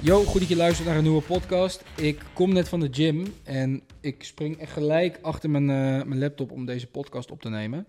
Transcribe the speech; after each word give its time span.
Yo, 0.00 0.22
goed 0.24 0.40
dat 0.40 0.48
je 0.48 0.56
luistert 0.56 0.88
naar 0.88 0.96
een 0.96 1.02
nieuwe 1.02 1.22
podcast. 1.22 1.84
Ik 1.96 2.22
kom 2.34 2.52
net 2.52 2.68
van 2.68 2.80
de 2.80 2.88
gym 2.90 3.34
en 3.42 3.82
ik 4.00 4.24
spring 4.24 4.58
echt 4.58 4.72
gelijk 4.72 5.18
achter 5.22 5.50
mijn, 5.50 5.70
eh, 5.70 6.06
mijn 6.06 6.18
laptop 6.18 6.50
om 6.50 6.66
deze 6.66 6.86
podcast 6.86 7.30
op 7.30 7.40
te 7.40 7.48
nemen. 7.48 7.86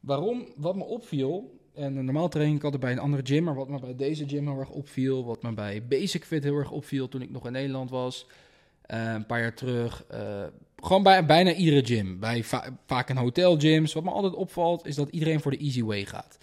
Waarom? 0.00 0.46
Wat 0.56 0.76
me 0.76 0.84
opviel, 0.84 1.60
en 1.74 2.04
normaal 2.04 2.28
train 2.28 2.54
ik 2.54 2.64
altijd 2.64 2.82
bij 2.82 2.92
een 2.92 2.98
andere 2.98 3.26
gym, 3.26 3.44
maar 3.44 3.54
wat 3.54 3.68
me 3.68 3.80
bij 3.80 3.96
deze 3.96 4.28
gym 4.28 4.46
heel 4.48 4.58
erg 4.58 4.70
opviel, 4.70 5.24
wat 5.24 5.42
me 5.42 5.52
bij 5.52 5.86
Basic 5.86 6.24
Fit 6.24 6.44
heel 6.44 6.56
erg 6.56 6.70
opviel 6.70 7.08
toen 7.08 7.22
ik 7.22 7.30
nog 7.30 7.46
in 7.46 7.52
Nederland 7.52 7.90
was, 7.90 8.26
eh, 8.26 8.49
een 8.96 9.26
paar 9.26 9.40
jaar 9.40 9.54
terug. 9.54 10.04
eh, 10.08 10.44
gewoon 10.76 11.02
bij 11.02 11.26
bijna 11.26 11.52
iedere 11.52 11.86
gym, 11.86 12.18
bij 12.20 12.44
va- 12.44 12.78
vaak 12.86 13.08
een 13.08 13.16
hotelgyms. 13.16 13.92
Wat 13.92 14.04
me 14.04 14.10
altijd 14.10 14.34
opvalt 14.34 14.86
is 14.86 14.94
dat 14.94 15.08
iedereen 15.10 15.40
voor 15.40 15.50
de 15.50 15.58
easy 15.58 15.82
way 15.82 16.04
gaat. 16.04 16.38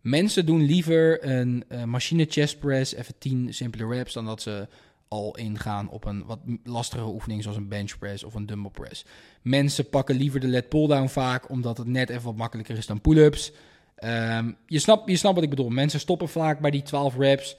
Mensen 0.00 0.46
doen 0.46 0.62
liever 0.64 1.24
een 1.28 1.64
eh, 1.68 1.84
machine 1.84 2.26
chest 2.28 2.58
press, 2.58 2.94
even 2.94 3.14
10 3.18 3.54
simpele 3.54 3.86
reps, 3.86 4.12
dan 4.12 4.24
dat 4.24 4.42
ze 4.42 4.66
al 5.08 5.36
ingaan 5.36 5.88
op 5.90 6.04
een 6.04 6.24
wat 6.26 6.38
lastigere 6.64 7.08
oefening 7.08 7.42
zoals 7.42 7.56
een 7.56 7.68
bench 7.68 7.98
press 7.98 8.24
of 8.24 8.34
een 8.34 8.46
dumbbell 8.46 8.70
press. 8.70 9.04
Mensen 9.42 9.88
pakken 9.88 10.16
liever 10.16 10.40
de 10.40 10.48
lat 10.48 10.68
pull-down 10.68 11.06
vaak, 11.08 11.50
omdat 11.50 11.78
het 11.78 11.86
net 11.86 12.10
even 12.10 12.24
wat 12.24 12.36
makkelijker 12.36 12.76
is 12.76 12.86
dan 12.86 13.00
pull-ups. 13.00 13.52
Ehm, 13.94 14.52
je, 14.66 14.78
snapt, 14.78 15.10
je 15.10 15.16
snapt 15.16 15.34
wat 15.34 15.44
ik 15.44 15.50
bedoel. 15.50 15.68
Mensen 15.68 16.00
stoppen 16.00 16.28
vaak 16.28 16.60
bij 16.60 16.70
die 16.70 16.82
12 16.82 17.16
reps, 17.16 17.56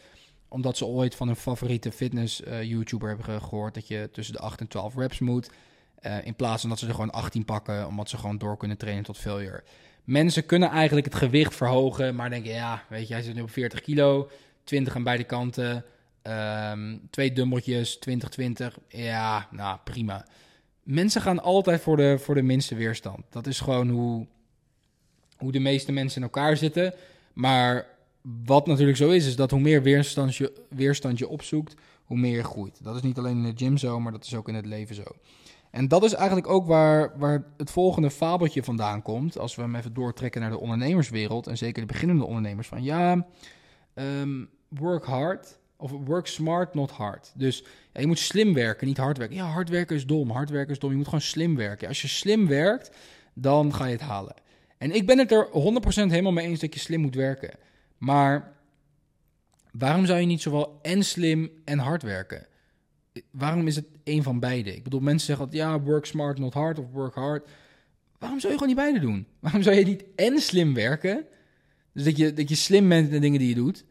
omdat 0.49 0.77
ze 0.77 0.85
ooit 0.85 1.15
van 1.15 1.27
hun 1.27 1.35
favoriete 1.35 1.91
fitness 1.91 2.43
eh, 2.43 2.63
YouTuber 2.63 3.07
hebben 3.07 3.25
ge- 3.25 3.39
gehoord 3.39 3.73
dat 3.73 3.87
je 3.87 4.09
tussen 4.11 4.33
de 4.33 4.39
8 4.41 4.59
en 4.59 4.67
12 4.67 4.95
reps 4.95 5.19
moet. 5.19 5.49
Eh, 5.99 6.25
in 6.25 6.35
plaats 6.35 6.61
van 6.61 6.69
dat 6.69 6.79
ze 6.79 6.87
er 6.87 6.93
gewoon 6.93 7.11
18 7.11 7.45
pakken, 7.45 7.87
omdat 7.87 8.09
ze 8.09 8.17
gewoon 8.17 8.37
door 8.37 8.57
kunnen 8.57 8.77
trainen 8.77 9.03
tot 9.03 9.17
failure. 9.17 9.63
Mensen 10.03 10.45
kunnen 10.45 10.69
eigenlijk 10.69 11.05
het 11.05 11.15
gewicht 11.15 11.55
verhogen, 11.55 12.15
maar 12.15 12.29
denken, 12.29 12.51
ja, 12.51 12.83
weet 12.89 13.07
je, 13.07 13.13
hij 13.13 13.23
zit 13.23 13.35
nu 13.35 13.41
op 13.41 13.51
40 13.51 13.81
kilo, 13.81 14.29
20 14.63 14.95
aan 14.95 15.03
beide 15.03 15.23
kanten, 15.23 15.85
ehm, 16.21 16.97
twee 17.09 17.33
dumbbelltjes, 17.33 17.97
20, 17.97 18.29
20. 18.29 18.77
Ja, 18.87 19.47
nou, 19.51 19.77
prima. 19.83 20.25
Mensen 20.83 21.21
gaan 21.21 21.41
altijd 21.41 21.81
voor 21.81 21.97
de, 21.97 22.17
voor 22.19 22.35
de 22.35 22.41
minste 22.41 22.75
weerstand. 22.75 23.23
Dat 23.29 23.47
is 23.47 23.59
gewoon 23.59 23.89
hoe, 23.89 24.27
hoe 25.37 25.51
de 25.51 25.59
meeste 25.59 25.91
mensen 25.91 26.17
in 26.17 26.23
elkaar 26.23 26.57
zitten. 26.57 26.93
Maar 27.33 27.85
wat 28.45 28.67
natuurlijk 28.67 28.97
zo 28.97 29.09
is, 29.09 29.25
is 29.25 29.35
dat 29.35 29.51
hoe 29.51 29.59
meer 29.59 29.81
weerstand 29.81 30.35
je, 30.35 30.53
weerstand 30.69 31.17
je 31.17 31.27
opzoekt, 31.27 31.75
hoe 32.03 32.17
meer 32.17 32.35
je 32.35 32.43
groeit. 32.43 32.83
Dat 32.83 32.95
is 32.95 33.01
niet 33.01 33.17
alleen 33.17 33.37
in 33.37 33.55
de 33.55 33.65
gym 33.65 33.77
zo, 33.77 33.99
maar 33.99 34.11
dat 34.11 34.25
is 34.25 34.35
ook 34.35 34.47
in 34.47 34.55
het 34.55 34.65
leven 34.65 34.95
zo. 34.95 35.03
En 35.71 35.87
dat 35.87 36.03
is 36.03 36.13
eigenlijk 36.13 36.47
ook 36.47 36.65
waar, 36.65 37.17
waar 37.17 37.43
het 37.57 37.71
volgende 37.71 38.09
fabeltje 38.09 38.63
vandaan 38.63 39.01
komt. 39.01 39.37
Als 39.37 39.55
we 39.55 39.61
hem 39.61 39.75
even 39.75 39.93
doortrekken 39.93 40.41
naar 40.41 40.49
de 40.49 40.59
ondernemerswereld. 40.59 41.47
En 41.47 41.57
zeker 41.57 41.81
de 41.81 41.93
beginnende 41.93 42.25
ondernemers. 42.25 42.67
Van 42.67 42.83
ja, 42.83 43.27
ehm, 43.93 44.45
work 44.67 45.05
hard. 45.05 45.59
Of 45.77 45.91
work 45.91 46.27
smart, 46.27 46.73
not 46.73 46.91
hard. 46.91 47.31
Dus 47.35 47.63
je 47.93 48.07
moet 48.07 48.19
slim 48.19 48.53
werken, 48.53 48.87
niet 48.87 48.97
hard 48.97 49.17
werken. 49.17 49.35
Ja, 49.35 49.45
hard 49.45 49.69
werken 49.69 49.95
is 49.95 50.05
dom. 50.05 50.29
Hard 50.29 50.49
werken 50.49 50.71
is 50.71 50.79
dom. 50.79 50.89
Je 50.89 50.97
moet 50.97 51.05
gewoon 51.05 51.21
slim 51.21 51.55
werken. 51.55 51.87
Als 51.87 52.01
je 52.01 52.07
slim 52.07 52.47
werkt, 52.47 52.95
dan 53.33 53.73
ga 53.73 53.85
je 53.85 53.91
het 53.91 54.01
halen. 54.01 54.33
En 54.77 54.95
ik 54.95 55.05
ben 55.05 55.17
het 55.17 55.31
er 55.31 55.47
100% 55.51 56.11
helemaal 56.11 56.31
mee 56.31 56.47
eens 56.47 56.59
dat 56.59 56.73
je 56.73 56.79
slim 56.79 57.01
moet 57.01 57.15
werken. 57.15 57.49
Maar 57.99 58.55
waarom 59.71 60.05
zou 60.05 60.19
je 60.19 60.25
niet 60.25 60.41
zowel 60.41 60.79
en 60.81 61.03
slim 61.03 61.51
en 61.65 61.79
hard 61.79 62.01
werken? 62.01 62.47
waarom 63.31 63.67
is 63.67 63.75
het 63.75 63.85
één 64.03 64.23
van 64.23 64.39
beide? 64.39 64.75
Ik 64.75 64.83
bedoel, 64.83 64.99
mensen 64.99 65.27
zeggen 65.27 65.45
altijd, 65.45 65.63
ja, 65.63 65.81
work 65.81 66.05
smart, 66.05 66.39
not 66.39 66.53
hard, 66.53 66.79
of 66.79 66.85
work 66.91 67.15
hard. 67.15 67.47
Waarom 68.19 68.39
zou 68.39 68.53
je 68.53 68.59
gewoon 68.59 68.75
niet 68.75 68.83
beide 68.83 68.99
doen? 68.99 69.27
Waarom 69.39 69.61
zou 69.61 69.75
je 69.75 69.85
niet 69.85 70.03
en 70.15 70.39
slim 70.39 70.73
werken? 70.73 71.25
Dus 71.93 72.03
dat 72.03 72.17
je, 72.17 72.33
dat 72.33 72.49
je 72.49 72.55
slim 72.55 72.89
bent 72.89 73.05
in 73.05 73.13
de 73.13 73.19
dingen 73.19 73.39
die 73.39 73.49
je 73.49 73.55
doet. 73.55 73.85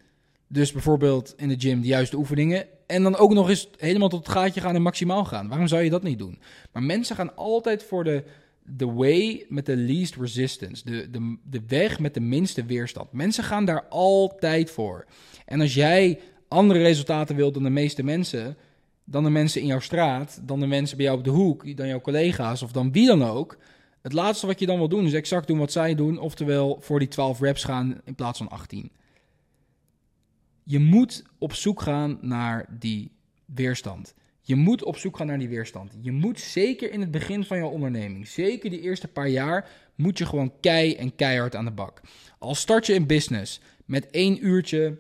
Dus 0.47 0.73
bijvoorbeeld 0.73 1.35
in 1.37 1.49
de 1.49 1.59
gym 1.59 1.81
de 1.81 1.87
juiste 1.87 2.17
oefeningen. 2.17 2.67
En 2.87 3.03
dan 3.03 3.17
ook 3.17 3.33
nog 3.33 3.49
eens 3.49 3.69
helemaal 3.77 4.09
tot 4.09 4.27
het 4.27 4.37
gaatje 4.37 4.61
gaan 4.61 4.75
en 4.75 4.83
maximaal 4.83 5.25
gaan. 5.25 5.49
Waarom 5.49 5.67
zou 5.67 5.83
je 5.83 5.91
dat 5.91 6.03
niet 6.03 6.19
doen? 6.19 6.39
Maar 6.73 6.83
mensen 6.83 7.17
gaan 7.17 7.37
altijd 7.37 7.83
voor 7.83 8.05
de, 8.05 8.25
de 8.77 8.93
way 8.93 9.47
met 9.49 9.67
de 9.67 9.77
least 9.77 10.17
resistance. 10.17 10.85
De, 10.85 11.11
de, 11.11 11.37
de 11.45 11.63
weg 11.67 11.99
met 11.99 12.15
de 12.15 12.21
minste 12.21 12.65
weerstand. 12.65 13.13
Mensen 13.13 13.45
gaan 13.45 13.65
daar 13.65 13.89
altijd 13.89 14.71
voor. 14.71 15.07
En 15.47 15.61
als 15.61 15.75
jij 15.75 16.21
andere 16.49 16.83
resultaten 16.83 17.37
wilt 17.37 17.55
dan 17.55 17.63
de 17.63 17.71
meeste 17.71 18.03
mensen 18.03 18.57
dan 19.05 19.25
de 19.25 19.31
mensen 19.31 19.61
in 19.61 19.67
jouw 19.67 19.81
straat, 19.81 20.41
dan 20.43 20.61
de 20.61 20.67
mensen 20.67 20.97
bij 20.97 21.07
jou 21.07 21.19
op 21.19 21.25
de 21.25 21.31
hoek, 21.31 21.77
dan 21.77 21.89
jouw 21.89 22.01
collega's 22.01 22.63
of 22.63 22.73
dan 22.73 22.93
wie 22.93 23.07
dan 23.07 23.25
ook. 23.25 23.59
Het 24.03 24.13
laatste 24.13 24.47
wat 24.47 24.61
je 24.61 24.67
dan 24.67 24.79
wil 24.79 24.89
doen 24.89 25.05
is 25.05 25.13
exact 25.13 25.47
doen 25.47 25.59
wat 25.59 25.73
zij 25.73 25.95
doen, 25.95 26.19
oftewel 26.19 26.79
voor 26.81 26.99
die 26.99 27.09
12 27.09 27.41
reps 27.41 27.65
gaan 27.65 28.01
in 28.05 28.15
plaats 28.15 28.39
van 28.39 28.49
18. 28.49 28.91
Je 30.63 30.79
moet 30.79 31.23
op 31.39 31.55
zoek 31.55 31.83
gaan 31.83 32.19
naar 32.21 32.67
die 32.79 33.11
weerstand. 33.45 34.15
Je 34.49 34.57
moet 34.57 34.85
op 34.85 34.97
zoek 34.97 35.17
gaan 35.17 35.27
naar 35.27 35.39
die 35.39 35.49
weerstand. 35.49 35.93
Je 36.01 36.13
moet 36.13 36.41
zeker 36.41 36.93
in 36.93 37.01
het 37.01 37.11
begin 37.11 37.45
van 37.45 37.57
jouw 37.59 37.69
onderneming, 37.69 38.29
zeker 38.29 38.71
die 38.71 38.81
eerste 38.81 39.09
paar 39.09 39.29
jaar, 39.29 39.69
moet 39.95 40.19
je 40.19 40.27
gewoon 40.27 40.53
kei 40.61 40.95
en 40.95 41.15
keihard 41.17 41.55
aan 41.55 41.65
de 41.65 41.71
bak. 41.71 42.01
Al 42.39 42.55
start 42.55 42.87
je 42.87 42.95
een 42.95 43.07
business 43.07 43.61
met 43.85 44.11
één 44.11 44.47
uurtje 44.47 44.99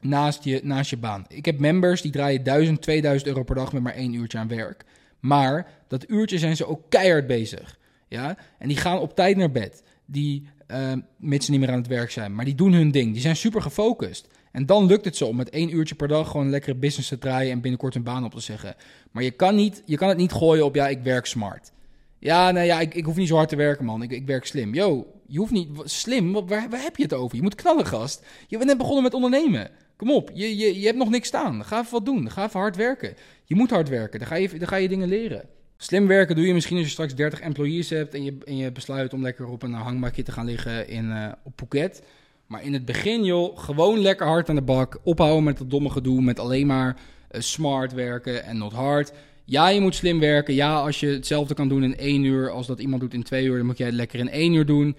naast 0.00 0.44
je, 0.44 0.60
naast 0.62 0.90
je 0.90 0.96
baan. 0.96 1.24
Ik 1.28 1.44
heb 1.44 1.58
members 1.58 2.02
die 2.02 2.10
draaien 2.10 2.42
1000, 2.42 2.82
2000 2.82 3.28
euro 3.28 3.42
per 3.42 3.54
dag 3.54 3.72
met 3.72 3.82
maar 3.82 3.94
één 3.94 4.14
uurtje 4.14 4.38
aan 4.38 4.48
werk. 4.48 4.84
Maar 5.20 5.70
dat 5.88 6.10
uurtje 6.10 6.38
zijn 6.38 6.56
ze 6.56 6.66
ook 6.66 6.82
keihard 6.88 7.26
bezig. 7.26 7.78
Ja? 8.08 8.36
En 8.58 8.68
die 8.68 8.76
gaan 8.76 8.98
op 8.98 9.14
tijd 9.14 9.36
naar 9.36 9.50
bed. 9.50 9.82
Die, 10.04 10.46
uh, 10.68 10.92
mits 11.16 11.44
ze 11.44 11.50
niet 11.50 11.60
meer 11.60 11.70
aan 11.70 11.78
het 11.78 11.86
werk 11.86 12.10
zijn. 12.10 12.34
Maar 12.34 12.44
die 12.44 12.54
doen 12.54 12.72
hun 12.72 12.90
ding. 12.90 13.12
Die 13.12 13.22
zijn 13.22 13.36
super 13.36 13.62
gefocust. 13.62 14.28
En 14.50 14.66
dan 14.66 14.86
lukt 14.86 15.04
het 15.04 15.16
zo 15.16 15.26
om 15.26 15.36
met 15.36 15.50
één 15.50 15.74
uurtje 15.74 15.94
per 15.94 16.08
dag 16.08 16.30
gewoon 16.30 16.50
lekkere 16.50 16.74
business 16.74 17.08
te 17.08 17.18
draaien 17.18 17.52
en 17.52 17.60
binnenkort 17.60 17.94
een 17.94 18.02
baan 18.02 18.24
op 18.24 18.34
te 18.34 18.40
zeggen. 18.40 18.74
Maar 19.10 19.22
je 19.22 19.30
kan, 19.30 19.54
niet, 19.54 19.82
je 19.84 19.96
kan 19.96 20.08
het 20.08 20.16
niet 20.16 20.32
gooien 20.32 20.64
op, 20.64 20.74
ja, 20.74 20.88
ik 20.88 21.02
werk 21.02 21.26
smart. 21.26 21.72
Ja, 22.18 22.50
nou 22.50 22.66
ja, 22.66 22.80
ik, 22.80 22.94
ik 22.94 23.04
hoef 23.04 23.16
niet 23.16 23.28
zo 23.28 23.36
hard 23.36 23.48
te 23.48 23.56
werken, 23.56 23.84
man. 23.84 24.02
Ik, 24.02 24.10
ik 24.10 24.26
werk 24.26 24.46
slim. 24.46 24.74
Yo, 24.74 25.06
je 25.26 25.38
hoeft 25.38 25.52
niet 25.52 25.68
slim. 25.84 26.32
Waar, 26.32 26.46
waar 26.46 26.82
heb 26.82 26.96
je 26.96 27.02
het 27.02 27.14
over? 27.14 27.36
Je 27.36 27.42
moet 27.42 27.54
knallen, 27.54 27.86
gast. 27.86 28.26
Je 28.46 28.56
bent 28.56 28.68
net 28.68 28.78
begonnen 28.78 29.02
met 29.02 29.14
ondernemen. 29.14 29.70
Kom 29.96 30.10
op, 30.10 30.30
je, 30.34 30.56
je, 30.56 30.80
je 30.80 30.86
hebt 30.86 30.98
nog 30.98 31.10
niks 31.10 31.28
staan. 31.28 31.64
Ga 31.64 31.80
even 31.80 31.92
wat 31.92 32.04
doen. 32.04 32.30
Ga 32.30 32.44
even 32.44 32.60
hard 32.60 32.76
werken. 32.76 33.14
Je 33.44 33.54
moet 33.54 33.70
hard 33.70 33.88
werken. 33.88 34.18
Dan 34.18 34.28
ga 34.28 34.34
je, 34.34 34.58
dan 34.58 34.68
ga 34.68 34.76
je 34.76 34.88
dingen 34.88 35.08
leren. 35.08 35.48
Slim 35.76 36.06
werken 36.06 36.36
doe 36.36 36.46
je 36.46 36.54
misschien 36.54 36.76
als 36.76 36.86
je 36.86 36.92
straks 36.92 37.14
30 37.14 37.40
employees 37.40 37.90
hebt 37.90 38.14
en 38.14 38.24
je, 38.24 38.38
en 38.44 38.56
je 38.56 38.72
besluit 38.72 39.12
om 39.12 39.22
lekker 39.22 39.46
op 39.46 39.62
een 39.62 39.72
hangmakje 39.72 40.22
te 40.22 40.32
gaan 40.32 40.46
liggen 40.46 40.88
in, 40.88 41.04
uh, 41.04 41.32
op 41.42 41.52
Phuket. 41.56 42.02
Maar 42.50 42.64
in 42.64 42.72
het 42.72 42.84
begin, 42.84 43.24
joh, 43.24 43.58
gewoon 43.58 43.98
lekker 43.98 44.26
hard 44.26 44.48
aan 44.48 44.54
de 44.54 44.62
bak. 44.62 45.00
Ophouden 45.02 45.44
met 45.44 45.58
dat 45.58 45.70
domme 45.70 45.90
gedoe, 45.90 46.22
met 46.22 46.38
alleen 46.38 46.66
maar 46.66 46.96
uh, 46.96 47.40
smart 47.40 47.92
werken 47.92 48.44
en 48.44 48.58
not 48.58 48.72
hard. 48.72 49.12
Ja, 49.44 49.68
je 49.68 49.80
moet 49.80 49.94
slim 49.94 50.20
werken. 50.20 50.54
Ja, 50.54 50.80
als 50.80 51.00
je 51.00 51.06
hetzelfde 51.06 51.54
kan 51.54 51.68
doen 51.68 51.82
in 51.82 51.96
één 51.96 52.24
uur 52.24 52.50
als 52.50 52.66
dat 52.66 52.80
iemand 52.80 53.00
doet 53.00 53.14
in 53.14 53.22
twee 53.22 53.44
uur, 53.44 53.56
dan 53.56 53.66
moet 53.66 53.78
jij 53.78 53.86
het 53.86 53.96
lekker 53.96 54.18
in 54.18 54.28
één 54.28 54.54
uur 54.54 54.66
doen. 54.66 54.96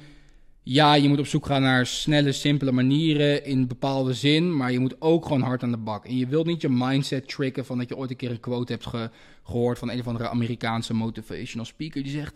Ja, 0.63 0.93
je 0.93 1.07
moet 1.07 1.19
op 1.19 1.27
zoek 1.27 1.45
gaan 1.45 1.61
naar 1.61 1.85
snelle, 1.85 2.31
simpele 2.31 2.71
manieren 2.71 3.45
in 3.45 3.67
bepaalde 3.67 4.13
zin, 4.13 4.55
maar 4.57 4.71
je 4.71 4.79
moet 4.79 5.01
ook 5.01 5.25
gewoon 5.25 5.41
hard 5.41 5.63
aan 5.63 5.71
de 5.71 5.77
bak. 5.77 6.05
En 6.05 6.17
je 6.17 6.27
wilt 6.27 6.45
niet 6.45 6.61
je 6.61 6.69
mindset 6.69 7.29
tricken 7.29 7.65
van 7.65 7.77
dat 7.77 7.89
je 7.89 7.97
ooit 7.97 8.09
een 8.09 8.15
keer 8.15 8.31
een 8.31 8.39
quote 8.39 8.71
hebt 8.71 8.85
ge 8.85 9.09
gehoord 9.43 9.79
van 9.79 9.89
een 9.89 9.99
of 9.99 10.07
andere 10.07 10.29
Amerikaanse 10.29 10.93
motivational 10.93 11.65
speaker 11.65 12.03
die 12.03 12.11
zegt: 12.11 12.33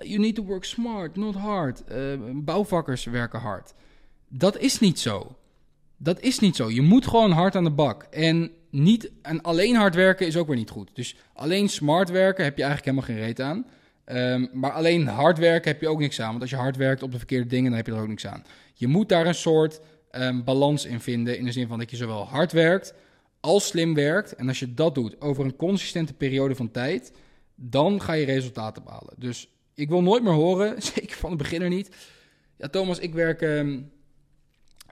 You 0.00 0.18
need 0.18 0.34
to 0.34 0.44
work 0.44 0.64
smart, 0.64 1.16
not 1.16 1.34
hard. 1.34 1.82
Uh, 1.90 1.96
bouwvakkers 2.32 3.04
werken 3.04 3.40
hard. 3.40 3.74
Dat 4.28 4.58
is 4.58 4.78
niet 4.78 4.98
zo. 4.98 5.36
Dat 5.96 6.20
is 6.20 6.38
niet 6.38 6.56
zo. 6.56 6.70
Je 6.70 6.82
moet 6.82 7.06
gewoon 7.06 7.30
hard 7.30 7.56
aan 7.56 7.64
de 7.64 7.70
bak. 7.70 8.02
En, 8.02 8.50
niet, 8.70 9.10
en 9.22 9.42
alleen 9.42 9.74
hard 9.74 9.94
werken 9.94 10.26
is 10.26 10.36
ook 10.36 10.46
weer 10.46 10.56
niet 10.56 10.70
goed. 10.70 10.90
Dus 10.92 11.16
alleen 11.32 11.68
smart 11.68 12.10
werken 12.10 12.44
heb 12.44 12.56
je 12.56 12.62
eigenlijk 12.62 12.96
helemaal 12.96 13.16
geen 13.16 13.26
reet 13.26 13.40
aan. 13.40 13.66
Um, 14.06 14.50
maar 14.52 14.72
alleen 14.72 15.06
hard 15.06 15.38
werken 15.38 15.70
heb 15.70 15.80
je 15.80 15.88
ook 15.88 15.98
niks 15.98 16.20
aan. 16.20 16.28
Want 16.28 16.40
als 16.40 16.50
je 16.50 16.56
hard 16.56 16.76
werkt 16.76 17.02
op 17.02 17.12
de 17.12 17.18
verkeerde 17.18 17.46
dingen, 17.46 17.68
dan 17.68 17.76
heb 17.76 17.86
je 17.86 17.92
er 17.92 18.00
ook 18.00 18.08
niks 18.08 18.26
aan. 18.26 18.44
Je 18.74 18.86
moet 18.86 19.08
daar 19.08 19.26
een 19.26 19.34
soort 19.34 19.80
um, 20.12 20.44
balans 20.44 20.84
in 20.84 21.00
vinden. 21.00 21.38
In 21.38 21.44
de 21.44 21.52
zin 21.52 21.66
van 21.66 21.78
dat 21.78 21.90
je 21.90 21.96
zowel 21.96 22.26
hard 22.26 22.52
werkt 22.52 22.94
als 23.40 23.66
slim 23.66 23.94
werkt. 23.94 24.34
En 24.34 24.48
als 24.48 24.58
je 24.58 24.74
dat 24.74 24.94
doet 24.94 25.20
over 25.20 25.44
een 25.44 25.56
consistente 25.56 26.14
periode 26.14 26.54
van 26.54 26.70
tijd, 26.70 27.12
dan 27.54 28.00
ga 28.00 28.12
je 28.12 28.24
resultaten 28.24 28.84
behalen. 28.84 29.14
Dus 29.16 29.48
ik 29.74 29.88
wil 29.88 30.02
nooit 30.02 30.22
meer 30.22 30.32
horen, 30.32 30.82
zeker 30.94 31.16
van 31.16 31.30
de 31.30 31.36
beginner 31.36 31.68
niet. 31.68 31.96
Ja, 32.56 32.68
Thomas, 32.68 32.98
ik 32.98 33.14
werk, 33.14 33.40
um, 33.40 33.90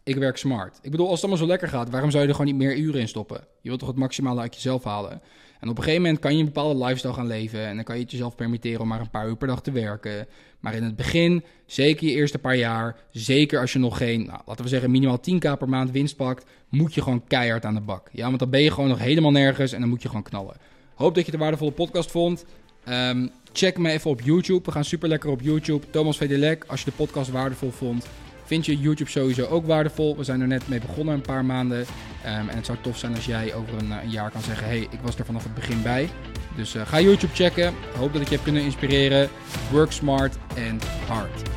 ik 0.07 0.17
werk 0.17 0.37
smart. 0.37 0.79
Ik 0.83 0.91
bedoel, 0.91 1.07
als 1.07 1.21
het 1.21 1.25
allemaal 1.25 1.45
zo 1.45 1.51
lekker 1.51 1.69
gaat, 1.69 1.91
waarom 1.91 2.11
zou 2.11 2.23
je 2.23 2.29
er 2.29 2.35
gewoon 2.35 2.53
niet 2.53 2.63
meer 2.63 2.77
uren 2.77 3.01
in 3.01 3.09
stoppen? 3.09 3.41
Je 3.61 3.69
wilt 3.69 3.79
toch 3.79 3.89
het 3.89 3.99
maximale 3.99 4.41
uit 4.41 4.55
jezelf 4.55 4.85
halen? 4.85 5.23
En 5.61 5.69
op 5.69 5.77
een 5.77 5.83
gegeven 5.83 6.03
moment 6.03 6.21
kan 6.21 6.33
je 6.33 6.39
een 6.39 6.45
bepaalde 6.45 6.85
lifestyle 6.85 7.13
gaan 7.13 7.27
leven. 7.27 7.67
En 7.67 7.75
dan 7.75 7.85
kan 7.85 7.97
je 7.97 8.03
het 8.03 8.11
jezelf 8.11 8.35
permitteren 8.35 8.81
om 8.81 8.89
maar 8.89 9.01
een 9.01 9.11
paar 9.11 9.29
uur 9.29 9.37
per 9.37 9.49
dag 9.49 9.63
te 9.63 9.71
werken. 9.71 10.27
Maar 10.61 10.75
in 10.75 10.83
het 10.83 10.97
begin, 10.97 11.45
zeker 11.67 12.07
je 12.07 12.13
eerste 12.13 12.39
paar 12.39 12.57
jaar, 12.57 12.97
zeker 13.11 13.61
als 13.61 13.73
je 13.73 13.79
nog 13.79 13.97
geen, 13.97 14.27
nou, 14.27 14.41
laten 14.47 14.65
we 14.65 14.71
zeggen, 14.71 14.91
minimaal 14.91 15.21
10k 15.31 15.59
per 15.59 15.69
maand 15.69 15.91
winst 15.91 16.17
pakt, 16.17 16.47
moet 16.69 16.95
je 16.95 17.03
gewoon 17.03 17.25
keihard 17.27 17.65
aan 17.65 17.75
de 17.75 17.81
bak. 17.81 18.09
Ja, 18.13 18.27
want 18.27 18.39
dan 18.39 18.51
ben 18.51 18.63
je 18.63 18.71
gewoon 18.71 18.89
nog 18.89 18.99
helemaal 18.99 19.31
nergens 19.31 19.73
en 19.73 19.81
dan 19.81 19.89
moet 19.89 20.03
je 20.03 20.09
gewoon 20.09 20.23
knallen. 20.23 20.57
Hoop 20.95 21.15
dat 21.15 21.27
je 21.27 21.33
de 21.33 21.39
waardevolle 21.39 21.71
podcast 21.71 22.11
vond. 22.11 22.45
Um, 22.89 23.31
check 23.53 23.79
me 23.79 23.91
even 23.91 24.11
op 24.11 24.21
YouTube. 24.21 24.65
We 24.65 24.73
gaan 24.73 24.85
super 24.85 25.09
lekker 25.09 25.31
op 25.31 25.41
YouTube. 25.41 25.91
Thomas 25.91 26.17
Vedelek, 26.17 26.65
als 26.67 26.81
je 26.81 26.91
de 26.91 26.97
podcast 26.97 27.31
waardevol 27.31 27.71
vond, 27.71 28.07
Vind 28.47 28.67
je 28.67 28.79
YouTube 28.79 29.11
sowieso 29.11 29.47
ook 29.47 29.67
waardevol? 29.67 30.17
We 30.17 30.25
zijn 30.25 30.41
er 30.41 30.47
net 30.47 30.69
mee 30.69 30.81
begonnen, 30.81 31.15
een 31.15 31.21
paar 31.21 31.45
maanden. 31.45 31.87
Ehm, 32.25 32.49
en 32.49 32.57
het 32.57 32.67
zou 32.67 32.79
tof 32.81 32.99
zijn 32.99 33.15
als 33.15 33.27
jij 33.27 33.55
over 33.55 33.79
een, 33.79 33.91
een 33.91 34.11
jaar 34.11 34.31
kan 34.31 34.43
zeggen: 34.43 34.67
hey, 34.67 34.87
ik 34.91 35.01
was 35.03 35.19
er 35.19 35.25
vanaf 35.25 35.43
het 35.43 35.55
begin 35.55 35.83
bij. 35.83 36.09
Dus 36.57 36.75
ga 36.85 37.01
YouTube 37.01 37.35
checken. 37.35 37.75
Hoop 37.97 38.13
dat 38.13 38.23
ik 38.23 38.29
je 38.29 38.35
heb 38.35 38.45
kunnen 38.45 38.63
inspireren. 38.63 39.29
Work 39.71 39.93
smart 39.93 40.37
and 40.71 40.85
hard. 40.85 41.56